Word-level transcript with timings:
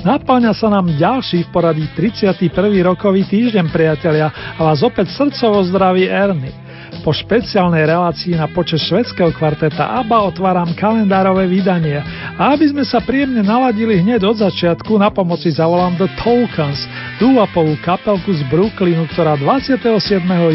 Naplňa 0.00 0.56
sa 0.56 0.72
nám 0.72 0.96
ďalší 0.96 1.44
v 1.44 1.48
poradí 1.52 1.84
31. 1.92 2.48
rokový 2.88 3.20
týždeň, 3.28 3.68
priatelia, 3.68 4.32
a 4.32 4.60
vás 4.64 4.80
opäť 4.80 5.12
srdcovo 5.12 5.60
zdraví 5.68 6.08
Erny. 6.08 6.48
Po 7.04 7.12
špeciálnej 7.12 7.84
relácii 7.84 8.32
na 8.32 8.48
počas 8.48 8.80
švedského 8.88 9.28
kvarteta 9.36 10.00
ABBA 10.00 10.18
otváram 10.32 10.72
kalendárové 10.72 11.52
vydanie 11.52 12.00
a 12.40 12.56
aby 12.56 12.72
sme 12.72 12.84
sa 12.88 13.04
príjemne 13.04 13.44
naladili 13.44 14.00
hneď 14.00 14.24
od 14.24 14.40
začiatku, 14.40 14.96
na 14.96 15.12
pomoci 15.12 15.52
zavolám 15.52 16.00
The 16.00 16.08
Tokens, 16.16 16.80
dúvapovú 17.20 17.76
kapelku 17.84 18.32
z 18.32 18.40
Brooklynu, 18.48 19.04
ktorá 19.12 19.36
27. 19.36 19.84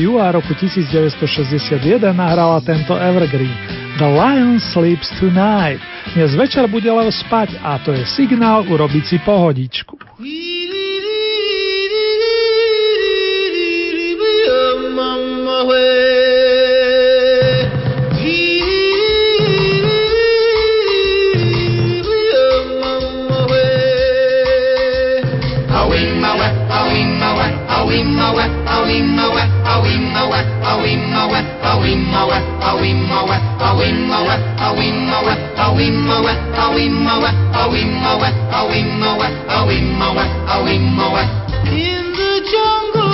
júla 0.01 0.33
roku 0.33 0.57
1961 0.57 2.17
nahrala 2.17 2.57
tento 2.65 2.97
Evergreen. 2.97 3.84
The 3.95 4.11
Lion 4.11 4.59
Sleeps 4.59 5.07
Tonight. 5.23 5.79
Dnes 6.11 6.35
večer 6.35 6.67
bude 6.67 6.91
len 6.91 7.07
spať 7.07 7.55
a 7.63 7.79
to 7.79 7.95
je 7.95 8.03
signál 8.03 8.67
urobiť 8.67 9.03
si 9.07 9.17
pohodičku. 9.23 9.95
In 41.67 42.13
the 42.13 42.41
jungle, 42.51 43.04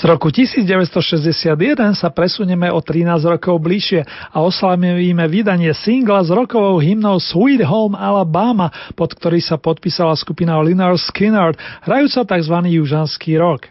Z 0.00 0.08
roku 0.08 0.32
1961 0.32 1.92
sa 1.92 2.08
presunieme 2.08 2.72
o 2.72 2.80
13 2.80 3.20
rokov 3.36 3.60
bližšie 3.60 4.32
a 4.32 4.40
oslavíme 4.40 5.28
vydanie 5.28 5.76
singla 5.76 6.24
s 6.24 6.32
rokovou 6.32 6.80
hymnou 6.80 7.20
Sweet 7.20 7.60
Home 7.68 7.92
Alabama, 8.00 8.72
pod 8.96 9.12
ktorý 9.12 9.44
sa 9.44 9.60
podpísala 9.60 10.16
skupina 10.16 10.56
Lynyrd 10.56 10.96
Skinner, 10.96 11.52
hrajúca 11.84 12.24
tzv. 12.24 12.56
južanský 12.80 13.36
rok. 13.36 13.68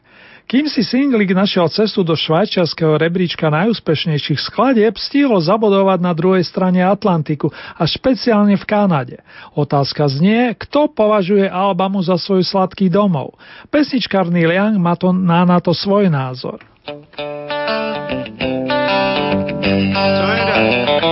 Kým 0.50 0.66
si 0.66 0.82
singlik 0.82 1.30
našiel 1.30 1.70
cestu 1.70 2.02
do 2.02 2.18
švajčiarského 2.18 2.98
rebríčka 2.98 3.54
najúspešnejších 3.54 4.42
skladieb, 4.42 4.98
stihol 4.98 5.38
zabodovať 5.38 6.02
na 6.02 6.10
druhej 6.18 6.42
strane 6.42 6.82
Atlantiku 6.82 7.54
a 7.54 7.86
špeciálne 7.86 8.58
v 8.58 8.66
Kanade. 8.66 9.22
Otázka 9.54 10.10
znie, 10.10 10.58
kto 10.58 10.90
považuje 10.90 11.46
Albamu 11.46 12.02
za 12.02 12.18
svoj 12.18 12.42
sladký 12.42 12.90
domov. 12.90 13.38
Pesničkár 13.70 14.34
Neil 14.34 14.74
má 14.82 14.98
to, 14.98 15.14
na, 15.14 15.46
na 15.46 15.62
to 15.62 15.70
svoj 15.70 16.10
názor. 16.10 16.58
Big 19.70 21.09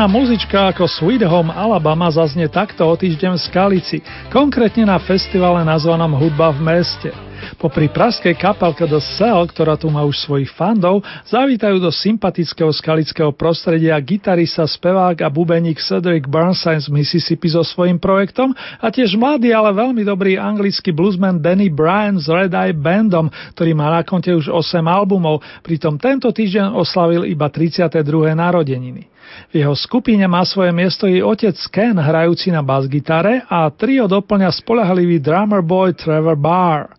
Pekná 0.00 0.16
muzička 0.16 0.72
ako 0.72 0.88
Sweet 0.88 1.28
Home 1.28 1.52
Alabama 1.52 2.08
zaznie 2.08 2.48
takto 2.48 2.88
o 2.88 2.96
týždeň 2.96 3.36
v 3.36 3.44
Skalici, 3.44 3.98
konkrétne 4.32 4.88
na 4.88 4.96
festivale 4.96 5.60
nazvanom 5.60 6.16
Hudba 6.16 6.56
v 6.56 6.60
meste. 6.64 7.12
Popri 7.60 7.92
praskej 7.92 8.32
kapelke 8.32 8.88
The 8.88 8.96
Cell, 8.96 9.44
ktorá 9.44 9.76
tu 9.76 9.92
má 9.92 10.00
už 10.08 10.24
svojich 10.24 10.48
fandov, 10.56 11.04
zavítajú 11.28 11.76
do 11.84 11.92
sympatického 11.92 12.72
skalického 12.72 13.28
prostredia 13.36 13.92
gitarista, 14.00 14.64
spevák 14.64 15.20
a 15.20 15.28
bubeník 15.28 15.76
Cedric 15.76 16.24
Burnside 16.24 16.80
z 16.80 16.88
Mississippi 16.88 17.52
so 17.52 17.60
svojím 17.60 18.00
projektom 18.00 18.56
a 18.56 18.88
tiež 18.88 19.20
mladý, 19.20 19.52
ale 19.52 19.76
veľmi 19.76 20.00
dobrý 20.00 20.40
anglický 20.40 20.96
bluesman 20.96 21.44
Danny 21.44 21.68
Bryan 21.68 22.16
s 22.16 22.24
Red 22.24 22.56
Eye 22.56 22.72
Bandom, 22.72 23.28
ktorý 23.52 23.76
má 23.76 23.92
na 23.92 24.00
konte 24.00 24.32
už 24.32 24.48
8 24.48 24.80
albumov, 24.80 25.44
pritom 25.60 26.00
tento 26.00 26.32
týždeň 26.32 26.72
oslavil 26.72 27.28
iba 27.28 27.52
32. 27.52 28.00
narodeniny. 28.32 29.09
V 29.50 29.62
jeho 29.62 29.74
skupine 29.74 30.22
má 30.30 30.46
svoje 30.46 30.70
miesto 30.70 31.10
i 31.10 31.22
otec 31.22 31.56
Ken, 31.70 31.98
hrajúci 31.98 32.54
na 32.54 32.62
bas-gitare 32.62 33.46
a 33.46 33.66
trio 33.74 34.06
doplňa 34.06 34.50
spolahlivý 34.50 35.18
drummer 35.18 35.62
boy 35.62 35.94
Trevor 35.94 36.38
Barr. 36.38 36.94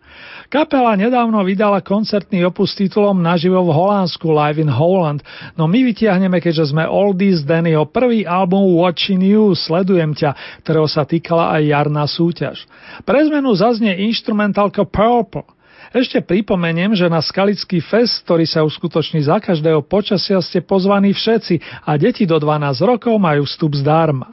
Kapela 0.52 0.92
nedávno 1.00 1.40
vydala 1.40 1.80
koncertný 1.80 2.44
opus 2.44 2.76
s 2.76 2.84
titulom 2.84 3.24
Naživo 3.24 3.64
v 3.64 3.72
Holandsku 3.72 4.28
Live 4.28 4.60
in 4.60 4.68
Holland, 4.68 5.24
no 5.56 5.64
my 5.64 5.80
vytiahneme, 5.80 6.44
keďže 6.44 6.76
sme 6.76 6.84
Oldies 6.84 7.40
Dannyho 7.40 7.88
prvý 7.88 8.28
album 8.28 8.76
Watching 8.76 9.24
You, 9.24 9.56
Sledujem 9.56 10.12
ťa, 10.12 10.60
ktorého 10.60 10.84
sa 10.84 11.08
týkala 11.08 11.56
aj 11.56 11.62
jarná 11.72 12.04
súťaž. 12.04 12.68
Pre 13.08 13.16
zmenu 13.32 13.48
zaznie 13.56 13.96
instrumentálka 14.04 14.84
Purple. 14.84 15.48
Ešte 15.92 16.24
pripomeniem, 16.24 16.96
že 16.96 17.04
na 17.04 17.20
Skalický 17.20 17.84
fest, 17.84 18.24
ktorý 18.24 18.48
sa 18.48 18.64
uskutoční 18.64 19.28
za 19.28 19.36
každého 19.36 19.84
počasia, 19.84 20.40
ste 20.40 20.64
pozvaní 20.64 21.12
všetci 21.12 21.84
a 21.84 22.00
deti 22.00 22.24
do 22.24 22.40
12 22.40 22.80
rokov 22.80 23.12
majú 23.20 23.44
vstup 23.44 23.76
zdarma. 23.76 24.32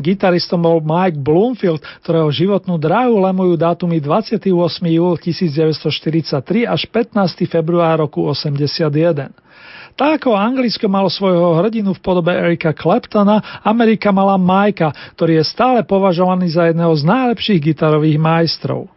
Gitaristom 0.00 0.64
bol 0.64 0.80
Mike 0.80 1.20
Bloomfield, 1.20 1.84
ktorého 2.02 2.32
životnú 2.32 2.80
dráhu 2.80 3.20
lemujú 3.20 3.54
dátumy 3.60 4.00
28. 4.00 4.48
júl 4.88 5.14
1943 5.20 6.66
až 6.66 6.82
15. 6.88 7.44
február 7.46 8.02
roku 8.08 8.24
81. 8.24 9.30
Tak 9.94 10.24
ako 10.24 10.32
Anglicko 10.32 10.88
malo 10.88 11.12
svojho 11.12 11.60
hrdinu 11.60 11.92
v 11.92 12.00
podobe 12.00 12.32
Erika 12.32 12.72
Claptona, 12.72 13.60
Amerika 13.60 14.08
mala 14.08 14.40
Majka, 14.40 14.96
ktorý 15.12 15.42
je 15.42 15.44
stále 15.44 15.84
považovaný 15.84 16.48
za 16.48 16.72
jedného 16.72 16.94
z 16.96 17.04
najlepších 17.04 17.60
gitarových 17.60 18.16
majstrov. 18.16 18.88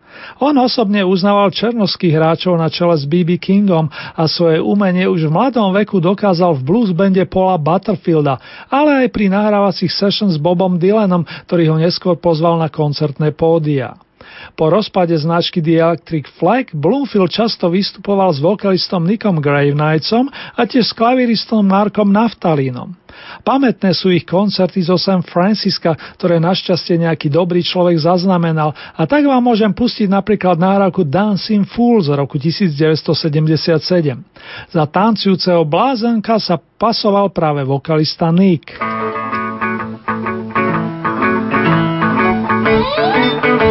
On 0.42 0.54
osobne 0.58 1.06
uznával 1.06 1.54
černovských 1.54 2.14
hráčov 2.14 2.58
na 2.58 2.68
čele 2.68 2.98
s 2.98 3.06
BB 3.06 3.38
Kingom 3.38 3.90
a 3.92 4.24
svoje 4.26 4.60
umenie 4.60 5.06
už 5.06 5.30
v 5.30 5.36
mladom 5.36 5.74
veku 5.74 6.02
dokázal 6.02 6.58
v 6.58 6.66
blues 6.66 6.90
bande 6.96 7.24
Paula 7.30 7.60
Butterfielda, 7.60 8.40
ale 8.70 9.06
aj 9.06 9.08
pri 9.14 9.30
nahrávacích 9.30 9.92
sessions 9.92 10.36
s 10.36 10.42
Bobom 10.42 10.82
Dylanom, 10.82 11.26
ktorý 11.46 11.74
ho 11.74 11.78
neskôr 11.78 12.18
pozval 12.18 12.58
na 12.58 12.72
koncertné 12.72 13.34
pódia. 13.34 13.98
Po 14.54 14.70
rozpade 14.70 15.18
značky 15.18 15.62
The 15.62 15.82
Electric 15.82 16.30
Flag 16.38 16.72
Bloomfield 16.74 17.34
často 17.34 17.70
vystupoval 17.70 18.34
s 18.34 18.40
vokalistom 18.44 19.06
Nickom 19.06 19.42
Gravenightsom 19.42 20.30
a 20.30 20.62
tiež 20.64 20.92
s 20.92 20.98
klaviristom 20.98 21.66
Markom 21.66 22.14
Naftalínom. 22.14 22.94
Pamätné 23.46 23.94
sú 23.94 24.10
ich 24.10 24.26
koncerty 24.26 24.82
zo 24.82 24.98
San 24.98 25.22
Francisca, 25.22 25.94
ktoré 26.18 26.42
našťastie 26.42 26.98
nejaký 27.02 27.30
dobrý 27.30 27.62
človek 27.62 27.98
zaznamenal 28.02 28.74
a 28.74 29.02
tak 29.06 29.26
vám 29.26 29.42
môžem 29.44 29.70
pustiť 29.70 30.10
napríklad 30.10 30.58
náhrávku 30.58 31.06
Dancing 31.06 31.66
Fool 31.70 32.02
z 32.02 32.14
roku 32.14 32.42
1977. 32.42 33.14
Za 34.70 34.84
tancujúceho 34.90 35.62
blázenka 35.64 36.42
sa 36.42 36.58
pasoval 36.58 37.30
práve 37.32 37.64
vokalista 37.64 38.34
Nick. 38.34 38.76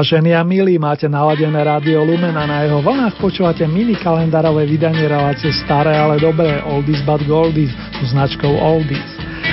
Vážení 0.00 0.32
a 0.32 0.40
milí, 0.40 0.80
máte 0.80 1.12
naladené 1.12 1.60
rádio 1.60 2.00
Lumena, 2.00 2.48
na 2.48 2.64
jeho 2.64 2.80
vlnách 2.80 3.20
počúvate 3.20 3.68
mini 3.68 3.92
kalendárové 3.92 4.64
vydanie 4.64 5.04
relácie 5.04 5.52
Staré, 5.52 5.92
ale 5.92 6.16
dobré, 6.16 6.56
Oldies 6.64 7.04
but 7.04 7.20
Goldies, 7.28 7.68
značkou 8.08 8.48
Oldies. 8.48 9.04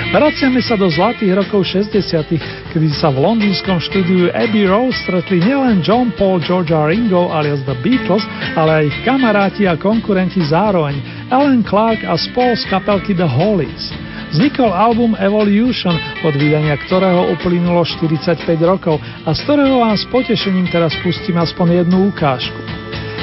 Vraciame 0.08 0.64
sa 0.64 0.80
do 0.80 0.88
zlatých 0.88 1.44
rokov 1.44 1.68
60 1.68 2.72
kedy 2.72 2.88
sa 2.96 3.12
v 3.12 3.28
londýnskom 3.28 3.76
štúdiu 3.76 4.32
Abbey 4.32 4.64
Road 4.64 4.96
stretli 5.04 5.44
nielen 5.44 5.84
John 5.84 6.16
Paul, 6.16 6.40
George 6.40 6.72
a 6.72 6.88
Ringo 6.88 7.28
alias 7.28 7.60
The 7.68 7.76
Beatles, 7.84 8.24
ale 8.56 8.72
aj 8.72 8.84
ich 8.88 8.98
kamaráti 9.04 9.68
a 9.68 9.76
konkurenti 9.76 10.40
zároveň, 10.48 11.28
Alan 11.28 11.60
Clark 11.60 12.08
a 12.08 12.16
Paul 12.32 12.56
z 12.56 12.64
kapelky 12.72 13.12
The 13.12 13.28
Hollies. 13.28 14.07
Vznikol 14.28 14.68
album 14.70 15.16
Evolution, 15.16 15.96
od 16.20 16.34
vydania 16.36 16.76
ktorého 16.76 17.32
uplynulo 17.32 17.80
45 17.80 18.44
rokov 18.60 19.00
a 19.24 19.32
z 19.32 19.40
ktorého 19.48 19.80
vám 19.80 19.96
s 19.96 20.04
potešením 20.12 20.68
teraz 20.68 20.92
pustím 21.00 21.40
aspoň 21.40 21.84
jednu 21.84 22.12
ukážku. 22.12 22.60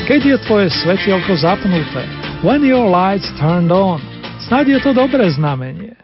Keď 0.06 0.22
je 0.22 0.38
tvoje 0.46 0.68
svetielko 0.86 1.34
zapnuté, 1.38 2.06
When 2.46 2.62
Your 2.62 2.90
Lights 2.90 3.34
Turned 3.38 3.74
On. 3.74 3.98
Snad 4.46 4.70
je 4.70 4.78
to 4.78 4.94
dobré 4.94 5.26
znamenie. 5.34 5.95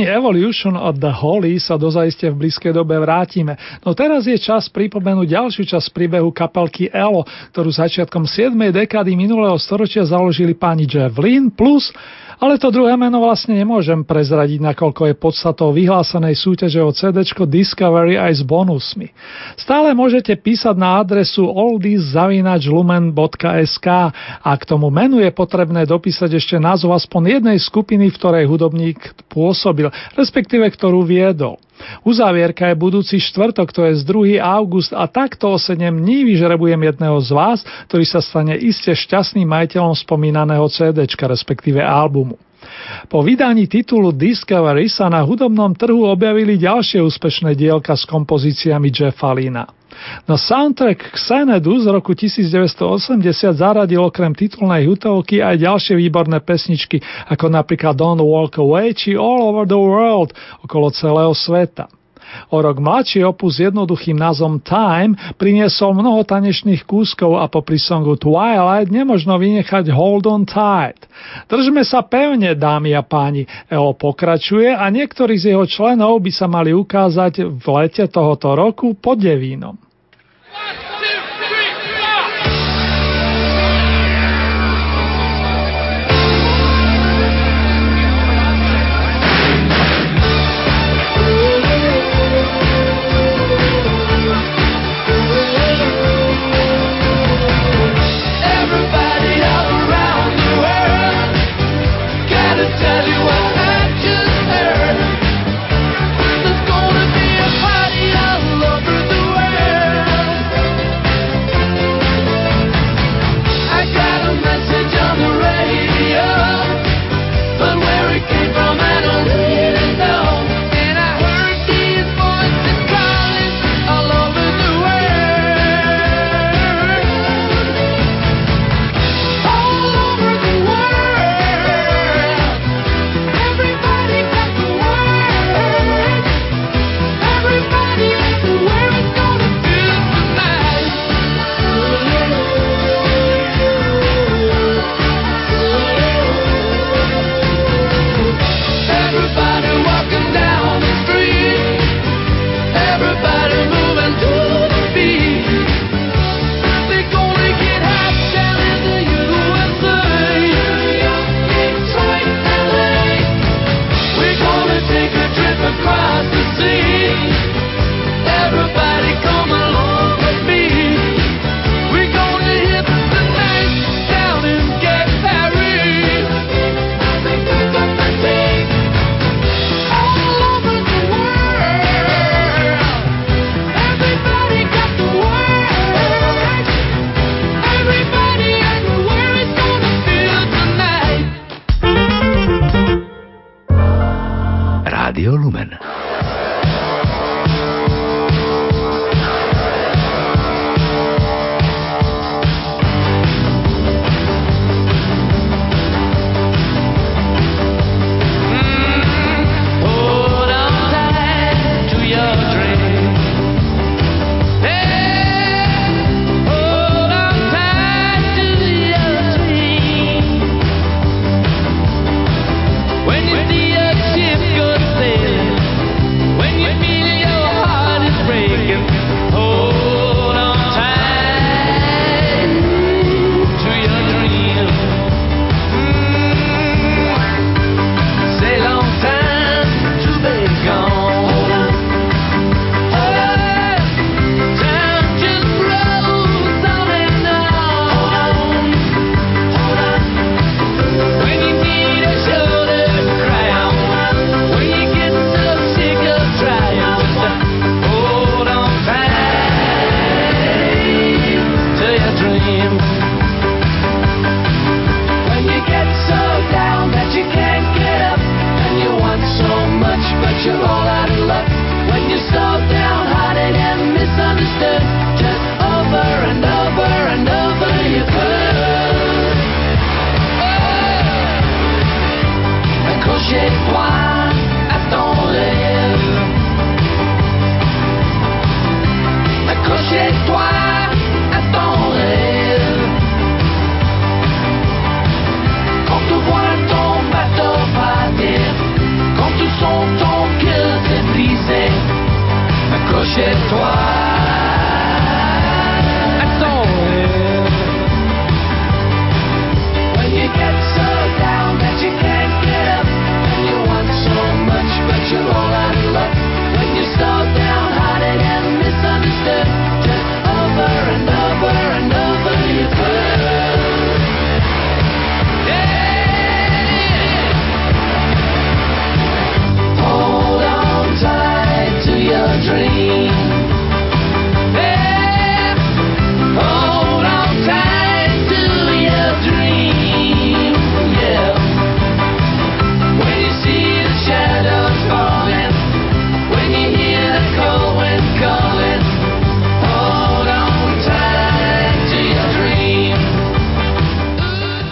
Platni 0.00 0.16
Evolution 0.16 0.80
od 0.80 0.96
The 0.96 1.12
Holly 1.12 1.60
sa 1.60 1.76
dozaiste 1.76 2.32
v 2.32 2.40
blízkej 2.40 2.72
dobe 2.72 2.96
vrátime. 2.96 3.60
No 3.84 3.92
teraz 3.92 4.24
je 4.24 4.40
čas 4.40 4.72
pripomenúť 4.72 5.28
ďalšiu 5.28 5.76
časť 5.76 5.92
príbehu 5.92 6.32
kapelky 6.32 6.88
Elo, 6.88 7.28
ktorú 7.52 7.68
začiatkom 7.68 8.24
7. 8.24 8.56
dekády 8.72 9.12
minulého 9.12 9.60
storočia 9.60 10.00
založili 10.08 10.56
páni 10.56 10.88
Lynn 10.88 11.52
plus 11.52 11.92
ale 12.40 12.56
to 12.56 12.72
druhé 12.72 12.96
meno 12.96 13.20
vlastne 13.20 13.52
nemôžem 13.52 14.00
prezradiť, 14.00 14.64
nakoľko 14.64 15.12
je 15.12 15.20
podstatou 15.20 15.76
vyhlásenej 15.76 16.40
súťaže 16.40 16.80
o 16.80 16.88
CD 16.88 17.20
Discovery 17.20 18.16
aj 18.16 18.40
s 18.40 18.42
bonusmi. 18.48 19.12
Stále 19.60 19.92
môžete 19.92 20.32
písať 20.40 20.72
na 20.72 21.04
adresu 21.04 21.44
oldies.lumen.sk 21.44 23.86
a 24.40 24.50
k 24.56 24.62
tomu 24.64 24.88
menu 24.88 25.20
je 25.20 25.28
potrebné 25.28 25.84
dopísať 25.84 26.40
ešte 26.40 26.56
názov 26.56 26.96
aspoň 26.96 27.44
jednej 27.44 27.60
skupiny, 27.60 28.08
v 28.08 28.16
ktorej 28.16 28.48
hudobník 28.48 28.96
pôsobil, 29.28 29.89
respektíve 30.14 30.66
ktorú 30.70 31.04
viedol. 31.04 31.58
Uzávierka 32.04 32.68
je 32.68 32.76
budúci 32.76 33.16
štvrtok, 33.16 33.72
to 33.72 33.88
je 33.88 34.00
z 34.00 34.02
2. 34.04 34.36
august 34.36 34.92
a 34.92 35.08
takto 35.08 35.56
o 35.56 35.56
7 35.56 35.80
dní 35.80 36.28
vyžrebujem 36.28 36.76
jedného 36.76 37.16
z 37.24 37.30
vás, 37.32 37.58
ktorý 37.88 38.04
sa 38.04 38.20
stane 38.20 38.52
iste 38.60 38.92
šťastným 38.92 39.48
majiteľom 39.48 39.96
spomínaného 39.96 40.68
CD, 40.68 41.08
respektíve 41.08 41.80
albumu. 41.80 42.36
Po 43.08 43.24
vydaní 43.24 43.66
titulu 43.66 44.12
Discovery 44.12 44.86
sa 44.86 45.08
na 45.08 45.24
hudobnom 45.24 45.72
trhu 45.74 46.06
objavili 46.06 46.60
ďalšie 46.60 47.00
úspešné 47.02 47.56
dielka 47.56 47.96
s 47.96 48.04
kompozíciami 48.06 48.92
Jeffa 48.92 49.32
Lina. 49.34 49.64
Na 50.24 50.40
soundtrack 50.40 51.12
k 51.12 51.16
Senedu 51.16 51.76
z 51.76 51.86
roku 51.92 52.16
1980 52.16 53.20
zaradil 53.52 54.00
okrem 54.00 54.32
titulnej 54.32 54.88
hutovky 54.88 55.44
aj 55.44 55.60
ďalšie 55.60 55.94
výborné 56.00 56.40
pesničky, 56.40 57.04
ako 57.28 57.52
napríklad 57.52 57.98
Don't 57.98 58.22
Walk 58.24 58.56
Away 58.56 58.96
či 58.96 59.12
All 59.12 59.44
Over 59.44 59.68
the 59.68 59.76
World 59.76 60.32
okolo 60.64 60.88
celého 60.88 61.36
sveta. 61.36 61.99
O 62.50 62.58
rok 62.58 62.78
mladší 62.82 63.22
opus 63.26 63.58
s 63.58 63.70
jednoduchým 63.70 64.18
názvom 64.18 64.62
Time 64.62 65.14
priniesol 65.36 65.94
mnoho 65.94 66.22
tanečných 66.26 66.86
kúskov 66.86 67.38
a 67.38 67.50
popri 67.50 67.78
songu 67.78 68.16
Twilight 68.18 68.90
nemožno 68.90 69.36
vynechať 69.36 69.90
Hold 69.92 70.24
on 70.26 70.42
Tight. 70.46 71.06
Držme 71.46 71.82
sa 71.86 72.02
pevne, 72.06 72.56
dámy 72.56 72.94
a 72.96 73.02
páni. 73.02 73.44
EO 73.68 73.94
pokračuje 73.94 74.72
a 74.72 74.86
niektorí 74.88 75.36
z 75.36 75.54
jeho 75.54 75.64
členov 75.66 76.22
by 76.22 76.30
sa 76.32 76.46
mali 76.50 76.74
ukázať 76.74 77.46
v 77.46 77.64
lete 77.76 78.06
tohoto 78.08 78.54
roku 78.56 78.96
pod 78.98 79.20
Devínom. 79.20 79.78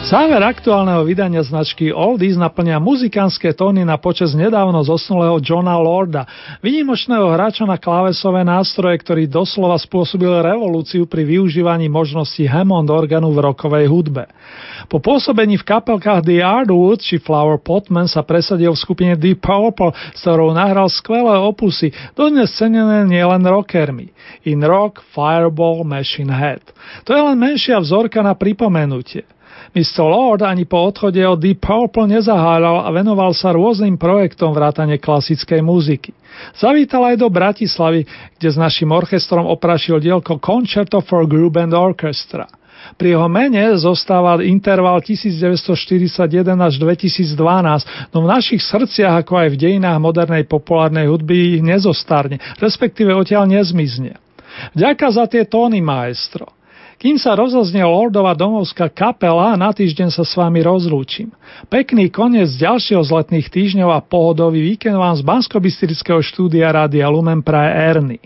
Záver 0.08 0.40
aktuálneho 0.40 1.04
vydania 1.04 1.44
značky 1.44 1.92
Oldies 1.92 2.40
naplňa 2.40 2.80
muzikánske 2.80 3.52
tóny 3.52 3.84
na 3.84 4.00
počas 4.00 4.32
nedávno 4.32 4.80
zosnulého 4.80 5.36
Johna 5.44 5.76
Lorda, 5.76 6.24
vynimočného 6.64 7.28
hráča 7.28 7.68
na 7.68 7.76
klávesové 7.76 8.40
nástroje, 8.40 8.96
ktorý 9.04 9.28
doslova 9.28 9.76
spôsobil 9.76 10.32
revolúciu 10.40 11.04
pri 11.04 11.28
využívaní 11.28 11.92
možností 11.92 12.48
Hammond 12.48 12.88
organu 12.88 13.36
v 13.36 13.52
rokovej 13.52 13.84
hudbe. 13.84 14.32
Po 14.88 14.96
pôsobení 14.96 15.60
v 15.60 15.68
kapelkách 15.76 16.24
The 16.24 16.40
Hardwood 16.40 17.04
či 17.04 17.20
Flower 17.20 17.60
Potman 17.60 18.08
sa 18.08 18.24
presadil 18.24 18.72
v 18.72 18.80
skupine 18.80 19.12
Deep 19.12 19.44
Purple, 19.44 19.92
s 20.16 20.24
ktorou 20.24 20.56
nahral 20.56 20.88
skvelé 20.88 21.36
opusy, 21.36 21.92
dodnes 22.16 22.48
cenené 22.56 23.04
nielen 23.04 23.44
rockermi. 23.44 24.08
In 24.48 24.64
Rock, 24.64 25.04
Fireball, 25.12 25.84
Machine 25.84 26.32
Head. 26.32 26.64
To 27.04 27.12
je 27.12 27.20
len 27.20 27.36
menšia 27.36 27.76
vzorka 27.76 28.24
na 28.24 28.32
pripomenutie. 28.32 29.28
Mr. 29.76 30.00
Lord 30.00 30.42
ani 30.42 30.64
po 30.64 30.88
odchode 30.88 31.20
od 31.22 31.38
Deep 31.38 31.60
Purple 31.60 32.08
nezaháľal 32.08 32.84
a 32.84 32.88
venoval 32.90 33.36
sa 33.36 33.52
rôznym 33.52 34.00
projektom 34.00 34.56
vrátane 34.56 34.96
klasickej 34.96 35.60
muziky. 35.60 36.16
Zavítal 36.56 37.14
aj 37.14 37.16
do 37.20 37.28
Bratislavy, 37.28 38.06
kde 38.38 38.48
s 38.48 38.56
našim 38.56 38.88
orchestrom 38.94 39.44
oprašil 39.44 40.00
dielko 40.00 40.40
Concerto 40.40 41.04
for 41.04 41.28
Group 41.28 41.60
and 41.60 41.76
Orchestra. 41.76 42.48
Pri 42.96 43.12
jeho 43.12 43.28
mene 43.28 43.76
zostáva 43.76 44.40
interval 44.40 45.04
1941 45.04 46.08
až 46.56 46.74
2012, 46.80 47.36
no 48.14 48.18
v 48.24 48.26
našich 48.26 48.62
srdciach, 48.64 49.26
ako 49.26 49.34
aj 49.44 49.48
v 49.52 49.60
dejinách 49.60 49.98
modernej 50.00 50.48
populárnej 50.48 51.10
hudby, 51.10 51.60
ich 51.60 51.62
nezostarne, 51.62 52.40
respektíve 52.62 53.12
odtiaľ 53.12 53.50
nezmizne. 53.50 54.16
Vďaka 54.72 55.06
za 55.12 55.24
tie 55.28 55.44
tóny, 55.44 55.78
maestro. 55.84 56.57
Kým 56.98 57.14
sa 57.14 57.38
rozoznie 57.38 57.86
Lordova 57.86 58.34
domovská 58.34 58.90
kapela, 58.90 59.54
na 59.54 59.70
týždeň 59.70 60.10
sa 60.10 60.26
s 60.26 60.34
vami 60.34 60.66
rozlúčim. 60.66 61.30
Pekný 61.70 62.10
koniec 62.10 62.50
ďalšieho 62.58 63.06
z 63.06 63.10
letných 63.14 63.46
týždňov 63.54 63.90
a 63.94 64.02
pohodový 64.02 64.74
víkend 64.74 64.98
vám 64.98 65.14
z 65.14 65.22
bansko 65.22 65.62
štúdia 66.26 66.74
Rádia 66.74 67.06
Lumen 67.06 67.38
praje 67.38 67.70
Ernie. 67.70 68.22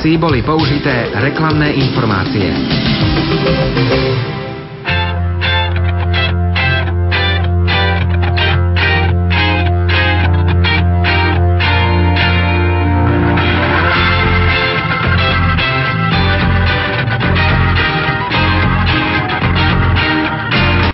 Tejto 0.00 0.16
relácii 0.16 0.16
boli 0.16 0.40
použité 0.40 1.12
reklamné 1.12 1.76
informácie. 1.76 2.48